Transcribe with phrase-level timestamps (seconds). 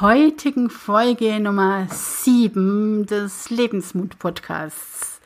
[0.00, 5.20] heutigen Folge Nummer 7 des Lebensmut-Podcasts.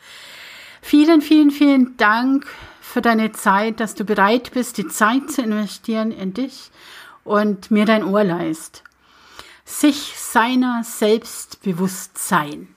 [0.82, 2.46] Vielen, vielen, vielen Dank
[2.80, 6.70] für deine Zeit, dass du bereit bist, die Zeit zu investieren in dich
[7.22, 8.82] und mir dein Ohr leist.
[9.64, 12.68] Sich seiner selbst bewusst sein.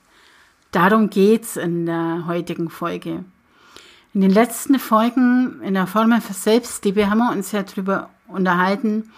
[0.70, 3.24] Darum geht's in der heutigen Folge.
[4.14, 9.10] In den letzten Folgen in der Formel für Selbstliebe haben wir uns ja darüber unterhalten,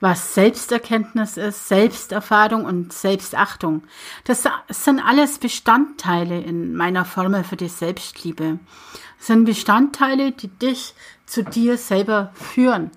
[0.00, 3.84] was Selbsterkenntnis ist, Selbsterfahrung und Selbstachtung.
[4.24, 8.58] Das sind alles Bestandteile in meiner Formel für die Selbstliebe.
[9.18, 10.94] Das sind Bestandteile, die dich
[11.26, 12.90] zu dir selber führen.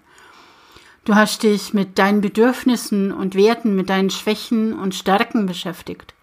[1.04, 6.14] Du hast dich mit deinen Bedürfnissen und Werten, mit deinen Schwächen und Stärken beschäftigt.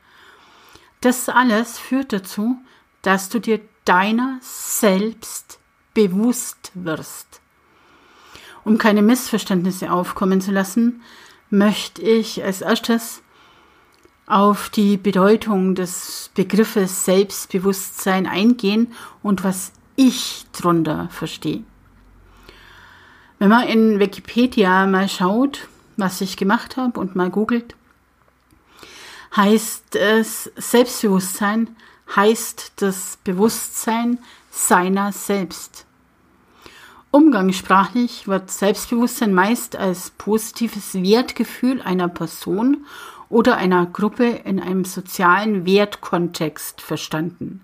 [1.03, 2.57] Das alles führt dazu,
[3.03, 5.59] dass du dir deiner selbst
[5.93, 7.43] bewusst wirst.
[8.65, 11.03] Um keine Missverständnisse aufkommen zu lassen,
[11.51, 13.23] möchte ich als erstes
[14.27, 21.65] auf die Bedeutung des Begriffes Selbstbewusstsein eingehen und was ich drunter verstehe.
[23.39, 25.67] Wenn man in Wikipedia mal schaut,
[25.97, 27.75] was ich gemacht habe und mal googelt,
[29.35, 31.77] heißt es Selbstbewusstsein
[32.15, 34.19] heißt das Bewusstsein
[34.51, 35.87] seiner selbst.
[37.13, 42.87] Umgangssprachlich wird Selbstbewusstsein meist als positives Wertgefühl einer Person
[43.29, 47.63] oder einer Gruppe in einem sozialen Wertkontext verstanden.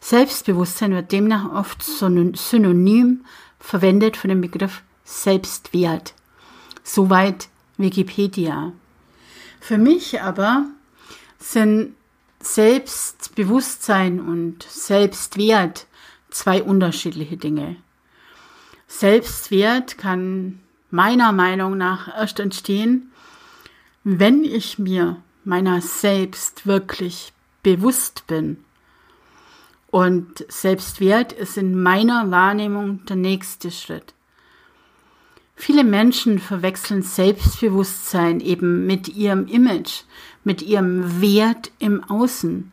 [0.00, 3.24] Selbstbewusstsein wird demnach oft synonym
[3.60, 6.14] verwendet für den Begriff Selbstwert.
[6.82, 8.72] Soweit Wikipedia.
[9.60, 10.66] Für mich aber
[11.38, 11.94] sind
[12.40, 15.86] Selbstbewusstsein und Selbstwert
[16.30, 17.76] zwei unterschiedliche Dinge.
[18.86, 20.60] Selbstwert kann
[20.90, 23.10] meiner Meinung nach erst entstehen,
[24.04, 27.32] wenn ich mir meiner selbst wirklich
[27.62, 28.58] bewusst bin.
[29.90, 34.14] Und Selbstwert ist in meiner Wahrnehmung der nächste Schritt.
[35.54, 40.02] Viele Menschen verwechseln Selbstbewusstsein eben mit ihrem Image,
[40.44, 42.70] mit ihrem Wert im Außen.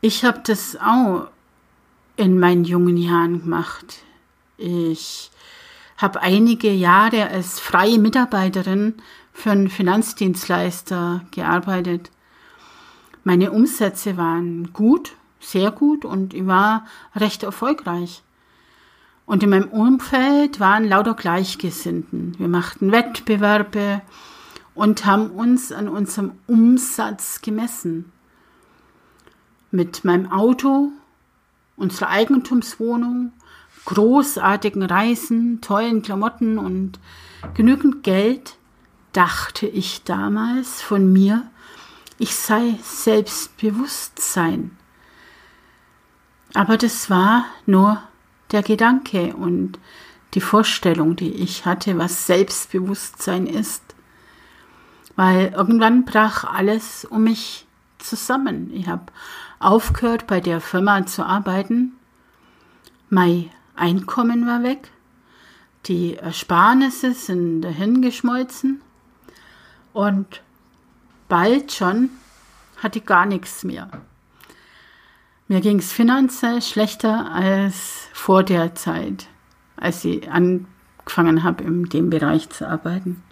[0.00, 1.28] Ich habe das auch
[2.16, 4.02] in meinen jungen Jahren gemacht.
[4.58, 5.30] Ich
[5.96, 8.94] habe einige Jahre als freie Mitarbeiterin
[9.32, 12.10] für einen Finanzdienstleister gearbeitet.
[13.22, 18.22] Meine Umsätze waren gut, sehr gut und ich war recht erfolgreich.
[19.26, 22.34] Und in meinem Umfeld waren lauter Gleichgesinnten.
[22.38, 24.02] Wir machten Wettbewerbe
[24.74, 28.10] und haben uns an unserem Umsatz gemessen.
[29.70, 30.90] Mit meinem Auto,
[31.76, 33.32] unserer Eigentumswohnung
[33.88, 37.00] großartigen Reisen, tollen Klamotten und
[37.54, 38.56] genügend Geld
[39.14, 41.44] dachte ich damals von mir,
[42.18, 44.76] ich sei Selbstbewusstsein.
[46.52, 48.02] Aber das war nur
[48.52, 49.78] der Gedanke und
[50.34, 53.82] die Vorstellung, die ich hatte, was Selbstbewusstsein ist.
[55.16, 57.66] Weil irgendwann brach alles um mich
[57.96, 58.70] zusammen.
[58.74, 59.06] Ich habe
[59.60, 61.94] aufgehört, bei der Firma zu arbeiten.
[63.08, 64.90] Mai Einkommen war weg,
[65.86, 68.80] die Ersparnisse sind dahingeschmolzen
[69.92, 70.42] und
[71.28, 72.10] bald schon
[72.82, 73.88] hatte ich gar nichts mehr.
[75.46, 79.26] Mir ging es finanziell schlechter als vor der Zeit,
[79.76, 83.22] als ich angefangen habe, in dem Bereich zu arbeiten.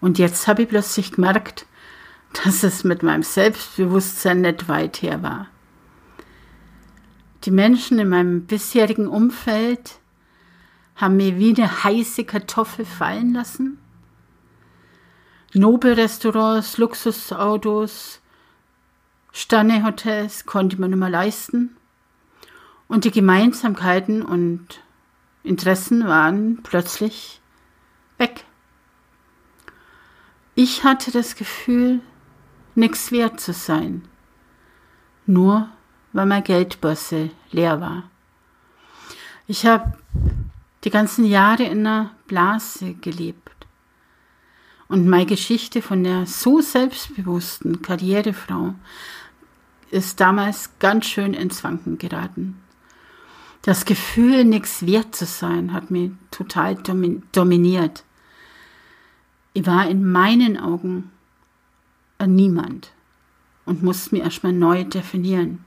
[0.00, 1.66] Und jetzt habe ich plötzlich gemerkt,
[2.44, 5.46] dass es mit meinem Selbstbewusstsein nicht weit her war.
[7.46, 10.00] Die Menschen in meinem bisherigen Umfeld
[10.96, 13.78] haben mir wie eine heiße Kartoffel fallen lassen.
[15.54, 18.20] Nobelrestaurants, Luxusautos,
[19.30, 21.76] Sternehotels konnte man mehr leisten.
[22.88, 24.82] Und die Gemeinsamkeiten und
[25.44, 27.40] Interessen waren plötzlich
[28.18, 28.44] weg.
[30.56, 32.00] Ich hatte das Gefühl,
[32.74, 34.08] nichts wert zu sein,
[35.26, 35.68] nur
[36.16, 38.04] weil meine Geldbörse leer war.
[39.46, 39.92] Ich habe
[40.84, 43.66] die ganzen Jahre in einer Blase gelebt.
[44.88, 48.74] Und meine Geschichte von der so selbstbewussten Karrierefrau
[49.90, 52.62] ist damals ganz schön ins Wanken geraten.
[53.60, 56.76] Das Gefühl, nichts wert zu sein, hat mich total
[57.32, 58.04] dominiert.
[59.52, 61.10] Ich war in meinen Augen
[62.26, 62.90] Niemand
[63.66, 65.66] und musste mich erstmal neu definieren.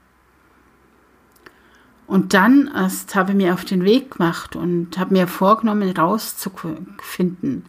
[2.10, 7.66] Und dann erst habe ich mir auf den Weg gemacht und habe mir vorgenommen, rauszufinden,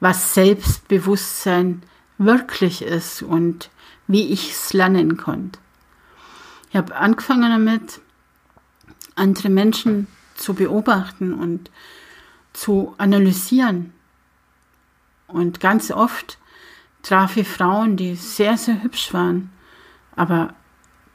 [0.00, 1.84] was Selbstbewusstsein
[2.18, 3.70] wirklich ist und
[4.08, 5.60] wie ich es lernen konnte.
[6.70, 8.00] Ich habe angefangen damit,
[9.14, 11.70] andere Menschen zu beobachten und
[12.54, 13.92] zu analysieren.
[15.28, 16.38] Und ganz oft
[17.04, 19.52] traf ich Frauen, die sehr, sehr hübsch waren,
[20.16, 20.54] aber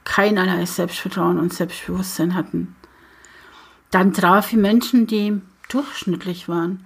[0.10, 2.76] keinerlei Selbstvertrauen und Selbstbewusstsein hatten.
[3.92, 5.40] Dann traf ich Menschen, die
[5.70, 6.84] durchschnittlich waren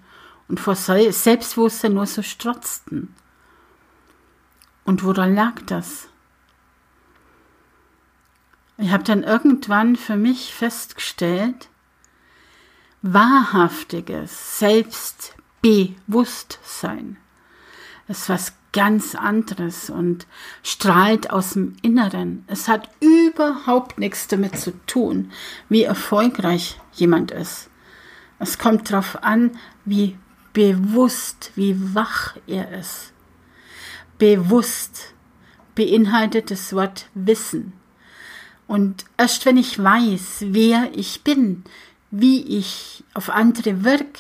[0.50, 3.16] und vor Selbstbewusstsein nur so strotzten.
[4.84, 6.10] Und woran lag das?
[8.78, 11.70] Ich habe dann irgendwann für mich festgestellt,
[13.02, 17.16] wahrhaftiges Selbstbewusstsein
[18.10, 20.28] ist was ganz anderes und
[20.64, 22.44] strahlt aus dem Inneren.
[22.48, 25.32] Es hat überhaupt nichts damit zu tun,
[25.70, 27.70] wie erfolgreich jemand ist.
[28.40, 29.52] Es kommt darauf an,
[29.86, 30.18] wie
[30.52, 33.14] bewusst, wie wach er ist.
[34.18, 35.14] Bewusst
[35.76, 37.74] beinhaltet das Wort Wissen.
[38.68, 41.64] Und erst wenn ich weiß, wer ich bin,
[42.12, 44.20] wie ich auf andere wirke,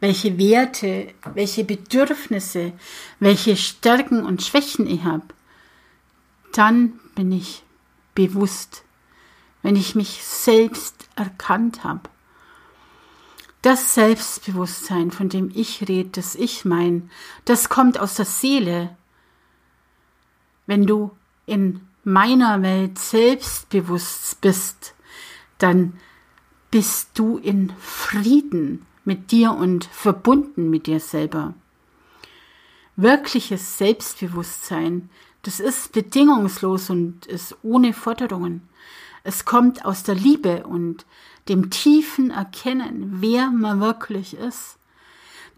[0.00, 2.72] welche Werte, welche Bedürfnisse,
[3.18, 5.24] welche Stärken und Schwächen ich habe,
[6.52, 7.64] dann bin ich
[8.14, 8.84] bewusst,
[9.62, 12.08] wenn ich mich selbst erkannt habe.
[13.62, 17.10] Das Selbstbewusstsein, von dem ich rede, das ich mein,
[17.44, 18.96] das kommt aus der Seele.
[20.66, 21.10] Wenn du
[21.46, 24.94] in meiner Welt selbstbewusst bist,
[25.58, 25.94] dann
[26.70, 31.54] bist du in Frieden mit dir und verbunden mit dir selber.
[32.96, 35.08] Wirkliches Selbstbewusstsein,
[35.42, 38.68] das ist bedingungslos und ist ohne Forderungen.
[39.22, 41.06] Es kommt aus der Liebe und
[41.48, 44.78] dem tiefen Erkennen, wer man wirklich ist.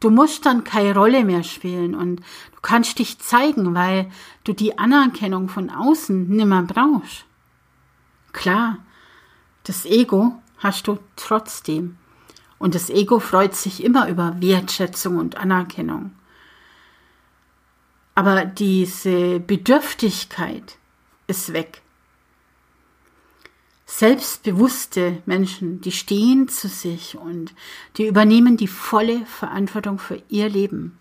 [0.00, 4.10] Du musst dann keine Rolle mehr spielen und du kannst dich zeigen, weil
[4.44, 7.24] du die Anerkennung von außen nimmer brauchst.
[8.32, 8.78] Klar,
[9.64, 11.96] das Ego hast du trotzdem.
[12.58, 16.12] Und das Ego freut sich immer über Wertschätzung und Anerkennung.
[18.14, 20.76] Aber diese Bedürftigkeit
[21.28, 21.82] ist weg.
[23.86, 27.54] Selbstbewusste Menschen, die stehen zu sich und
[27.96, 30.98] die übernehmen die volle Verantwortung für ihr Leben.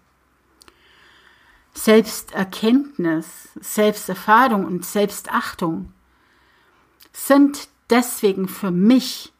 [1.73, 5.91] Selbsterkenntnis, Selbsterfahrung und Selbstachtung
[7.13, 9.33] sind deswegen für mich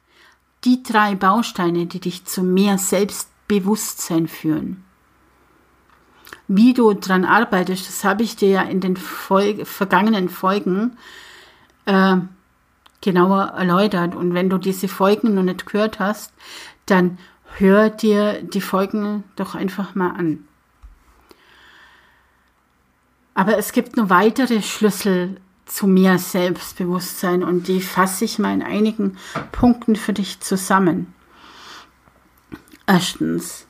[0.67, 4.83] die drei Bausteine, die dich zu mehr Selbstbewusstsein führen.
[6.49, 10.97] Wie du dran arbeitest, das habe ich dir ja in den Folge, vergangenen Folgen
[11.85, 12.17] äh,
[12.99, 14.13] genauer erläutert.
[14.13, 16.33] Und wenn du diese Folgen noch nicht gehört hast,
[16.85, 17.17] dann
[17.55, 20.45] hör dir die Folgen doch einfach mal an.
[23.33, 28.63] Aber es gibt noch weitere Schlüssel zu mehr Selbstbewusstsein und die fasse ich mal in
[28.63, 29.17] einigen
[29.51, 31.13] Punkten für dich zusammen.
[32.87, 33.67] Erstens,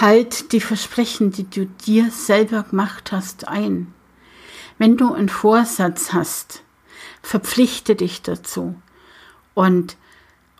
[0.00, 3.92] halt die Versprechen, die du dir selber gemacht hast, ein.
[4.78, 6.62] Wenn du einen Vorsatz hast,
[7.22, 8.74] verpflichte dich dazu.
[9.54, 9.96] Und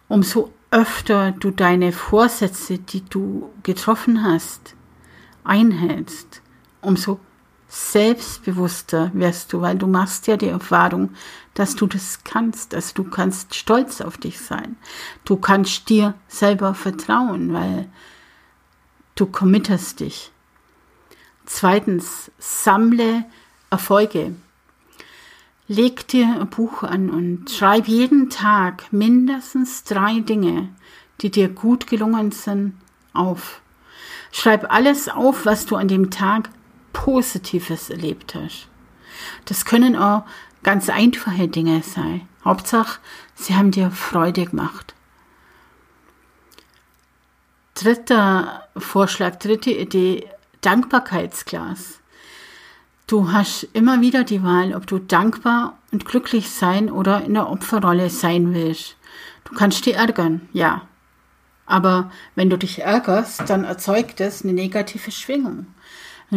[0.08, 4.74] umso öfter du deine Vorsätze, die du getroffen hast,
[5.44, 6.40] einhältst,
[6.80, 7.18] umso
[7.72, 11.14] selbstbewusster wirst du, weil du machst ja die Erfahrung,
[11.54, 14.76] dass du das kannst, dass du kannst stolz auf dich sein.
[15.24, 17.88] Du kannst dir selber vertrauen, weil
[19.14, 20.32] du committest dich.
[21.46, 23.24] Zweitens, sammle
[23.70, 24.34] Erfolge.
[25.66, 30.68] Leg dir ein Buch an und schreib jeden Tag mindestens drei Dinge,
[31.22, 32.74] die dir gut gelungen sind,
[33.14, 33.62] auf.
[34.30, 36.50] Schreib alles auf, was du an dem Tag
[36.92, 38.68] Positives erlebt hast.
[39.44, 40.24] Das können auch
[40.62, 42.28] ganz einfache Dinge sein.
[42.44, 43.00] Hauptsache,
[43.34, 44.94] sie haben dir Freude gemacht.
[47.74, 50.28] Dritter Vorschlag, dritte Idee,
[50.60, 52.00] Dankbarkeitsglas.
[53.06, 57.48] Du hast immer wieder die Wahl, ob du dankbar und glücklich sein oder in der
[57.48, 58.96] Opferrolle sein willst.
[59.44, 60.82] Du kannst dich ärgern, ja.
[61.66, 65.66] Aber wenn du dich ärgerst, dann erzeugt es eine negative Schwingung.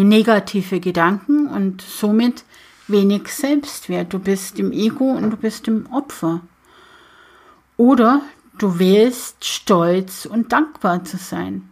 [0.03, 2.43] Negative Gedanken und somit
[2.87, 4.13] wenig Selbstwert.
[4.13, 6.41] Du bist im Ego und du bist im Opfer.
[7.77, 8.21] Oder
[8.57, 11.69] du wählst stolz und dankbar zu sein.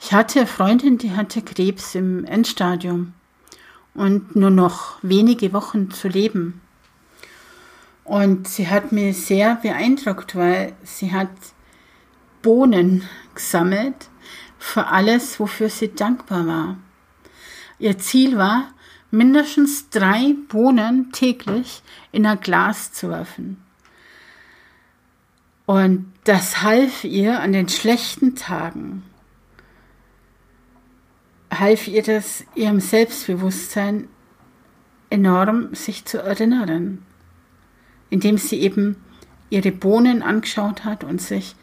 [0.00, 3.12] Ich hatte eine Freundin, die hatte Krebs im Endstadium
[3.94, 6.60] und nur noch wenige Wochen zu leben.
[8.04, 11.30] Und sie hat mich sehr beeindruckt, weil sie hat
[12.42, 13.04] Bohnen
[13.34, 14.08] gesammelt
[14.62, 16.76] für alles, wofür sie dankbar war.
[17.80, 18.68] Ihr Ziel war,
[19.10, 23.60] mindestens drei Bohnen täglich in ein Glas zu werfen.
[25.66, 29.02] Und das half ihr an den schlechten Tagen,
[31.52, 34.08] half ihr das ihrem Selbstbewusstsein
[35.10, 37.04] enorm sich zu erinnern,
[38.10, 38.96] indem sie eben
[39.50, 41.56] ihre Bohnen angeschaut hat und sich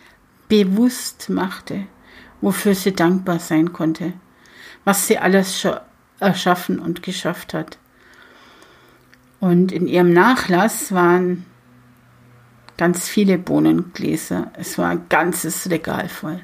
[0.49, 1.87] bewusst machte,
[2.41, 4.13] wofür sie dankbar sein konnte,
[4.85, 5.77] was sie alles schon
[6.19, 7.77] erschaffen und geschafft hat.
[9.39, 11.45] Und in ihrem Nachlass waren
[12.77, 14.51] ganz viele Bohnengläser.
[14.55, 16.41] Es war ein ganzes Regal voll.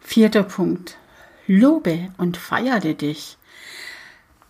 [0.00, 0.98] Vierter Punkt.
[1.46, 3.38] Lobe und feiere dich.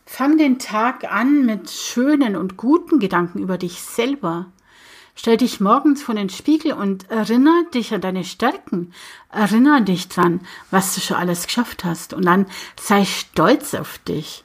[0.05, 4.47] Fang den Tag an mit schönen und guten Gedanken über dich selber.
[5.15, 8.93] Stell dich morgens vor den Spiegel und erinnere dich an deine Stärken.
[9.31, 10.41] Erinnere dich dran,
[10.71, 12.15] was du schon alles geschafft hast.
[12.15, 12.47] Und dann
[12.81, 14.45] sei stolz auf dich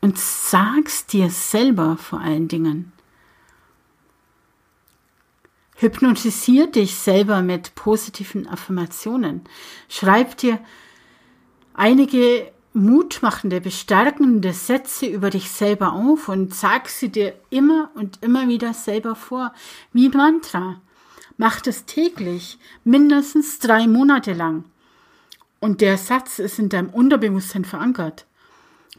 [0.00, 2.92] und sag's dir selber vor allen Dingen.
[5.76, 9.42] Hypnotisier dich selber mit positiven Affirmationen.
[9.88, 10.60] Schreib dir
[11.74, 18.48] einige mutmachende, bestärkende Sätze über dich selber auf und sag sie dir immer und immer
[18.48, 19.52] wieder selber vor,
[19.92, 20.80] wie Mantra.
[21.36, 24.64] Mach das täglich, mindestens drei Monate lang.
[25.60, 28.26] Und der Satz ist in deinem Unterbewusstsein verankert.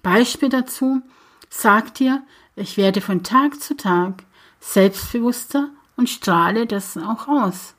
[0.02, 1.02] Beispiel dazu,
[1.50, 2.24] sag dir,
[2.56, 4.24] ich werde von Tag zu Tag
[4.60, 7.76] selbstbewusster und strahle das auch aus.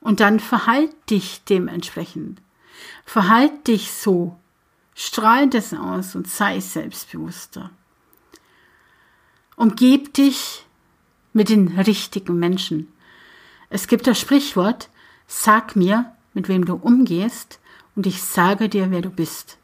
[0.00, 2.40] Und dann verhalt dich dementsprechend.
[3.04, 4.39] Verhalt dich so,
[5.02, 7.70] Strahl das aus und sei selbstbewusster.
[9.56, 10.66] Umgeb dich
[11.32, 12.92] mit den richtigen Menschen.
[13.70, 14.90] Es gibt das Sprichwort,
[15.26, 17.60] sag mir, mit wem du umgehst,
[17.96, 19.56] und ich sage dir, wer du bist.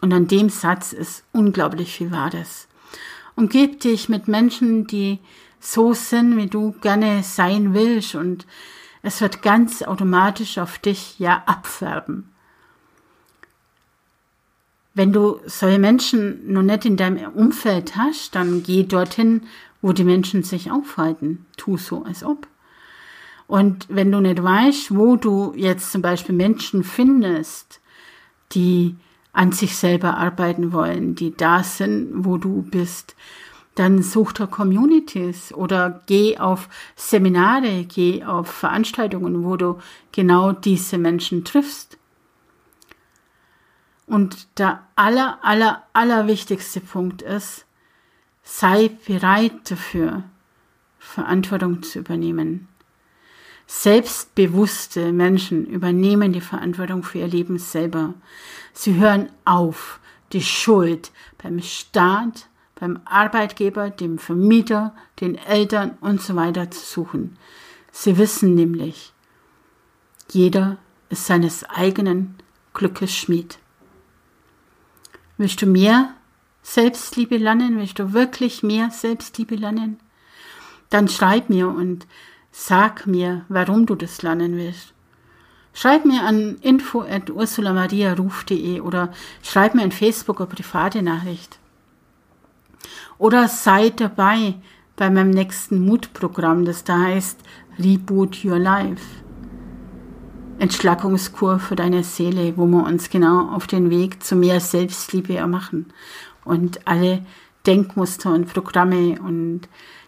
[0.00, 2.66] Und an dem Satz ist unglaublich viel Wahres.
[3.36, 5.20] Umgeb dich mit Menschen, die
[5.60, 8.48] so sind, wie du gerne sein willst, und
[9.02, 12.32] es wird ganz automatisch auf dich ja abfärben.
[15.00, 19.44] Wenn du solche Menschen noch nicht in deinem Umfeld hast, dann geh dorthin,
[19.80, 21.46] wo die Menschen sich aufhalten.
[21.56, 22.46] Tu so, als ob.
[23.46, 27.80] Und wenn du nicht weißt, wo du jetzt zum Beispiel Menschen findest,
[28.52, 28.94] die
[29.32, 33.16] an sich selber arbeiten wollen, die da sind, wo du bist,
[33.76, 39.78] dann such dir Communities oder geh auf Seminare, geh auf Veranstaltungen, wo du
[40.12, 41.96] genau diese Menschen triffst.
[44.10, 47.64] Und der aller, aller, aller wichtigste Punkt ist,
[48.42, 50.24] sei bereit dafür,
[50.98, 52.66] Verantwortung zu übernehmen.
[53.68, 58.14] Selbstbewusste Menschen übernehmen die Verantwortung für ihr Leben selber.
[58.72, 60.00] Sie hören auf,
[60.32, 67.38] die Schuld beim Staat, beim Arbeitgeber, dem Vermieter, den Eltern und so weiter zu suchen.
[67.92, 69.12] Sie wissen nämlich,
[70.32, 70.78] jeder
[71.10, 72.34] ist seines eigenen
[72.74, 73.60] Glückes Schmied.
[75.40, 76.10] Willst du mehr
[76.62, 77.78] Selbstliebe lernen?
[77.78, 79.98] Willst du wirklich mehr Selbstliebe lernen?
[80.90, 82.06] Dann schreib mir und
[82.52, 84.92] sag mir, warum du das lernen willst.
[85.72, 91.58] Schreib mir an info at ursulamariaruf.de oder schreib mir in Facebook eine private Nachricht.
[93.16, 94.56] Oder sei dabei
[94.96, 97.40] bei meinem nächsten Mutprogramm, das da heißt
[97.78, 99.06] Reboot Your Life.
[100.60, 105.86] Entschlackungskur für deine Seele, wo wir uns genau auf den Weg zu mehr Selbstliebe machen
[106.44, 107.24] und alle
[107.66, 109.62] Denkmuster und Programme und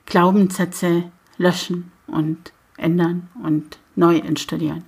[0.04, 1.04] Glaubenssätze
[1.38, 4.84] löschen und ändern und neu installieren.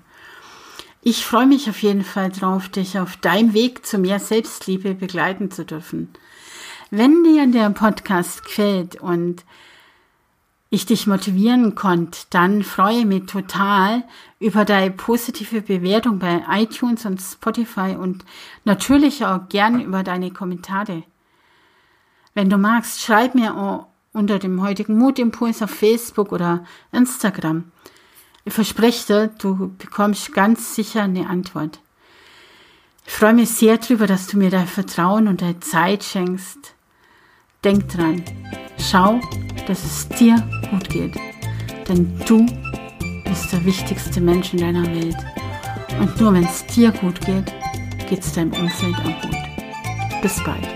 [1.01, 5.51] Ich freue mich auf jeden Fall drauf, dich auf deinem Weg zu mehr Selbstliebe begleiten
[5.51, 6.11] zu dürfen.
[6.91, 9.45] Wenn dir der Podcast gefällt und
[10.75, 14.05] ich dich motivieren konnte, dann freue ich mich total
[14.39, 18.25] über deine positive Bewertung bei iTunes und Spotify und
[18.65, 21.05] natürlich auch gern über deine Kommentare.
[22.35, 27.65] Wenn du magst, schreib mir auch unter dem heutigen Mutimpuls auf Facebook oder Instagram.
[28.45, 31.81] Ich verspreche dir, du bekommst ganz sicher eine Antwort.
[33.07, 36.75] Ich freue mich sehr darüber, dass du mir dein Vertrauen und deine Zeit schenkst.
[37.63, 38.23] Denk dran,
[38.79, 39.21] schau,
[39.67, 40.37] dass es dir
[40.75, 41.15] gut geht,
[41.89, 42.47] denn du
[43.25, 45.17] bist der wichtigste Mensch in deiner Welt.
[46.01, 47.53] Und nur wenn es dir gut geht,
[48.09, 50.23] geht es deinem Umfeld auch gut.
[50.23, 50.74] Bis bald.